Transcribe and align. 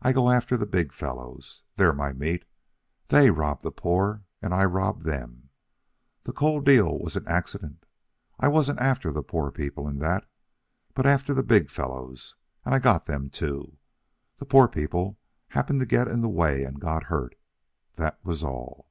I 0.00 0.14
go 0.14 0.30
after 0.30 0.56
the 0.56 0.64
big 0.64 0.94
fellows. 0.94 1.60
They're 1.76 1.92
my 1.92 2.14
meat. 2.14 2.46
They 3.08 3.30
rob 3.30 3.60
the 3.60 3.70
poor, 3.70 4.24
and 4.40 4.54
I 4.54 4.64
rob 4.64 5.02
them. 5.02 5.50
That 6.24 6.36
coal 6.36 6.62
deal 6.62 6.98
was 6.98 7.16
an 7.16 7.28
accident. 7.28 7.84
I 8.40 8.48
wasn't 8.48 8.80
after 8.80 9.12
the 9.12 9.22
poor 9.22 9.50
people 9.52 9.86
in 9.88 9.98
that, 9.98 10.24
but 10.94 11.04
after 11.04 11.34
the 11.34 11.42
big 11.42 11.68
fellows, 11.70 12.36
and 12.64 12.74
I 12.74 12.78
got 12.78 13.04
them, 13.04 13.28
too. 13.28 13.76
The 14.38 14.46
poor 14.46 14.68
people 14.68 15.18
happened 15.48 15.80
to 15.80 15.84
get 15.86 16.08
in 16.08 16.22
the 16.22 16.30
way 16.30 16.64
and 16.64 16.80
got 16.80 17.02
hurt, 17.12 17.34
that 17.96 18.24
was 18.24 18.42
all. 18.42 18.88